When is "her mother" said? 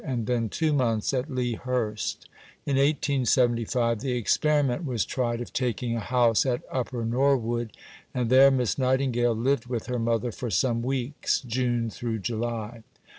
9.85-10.31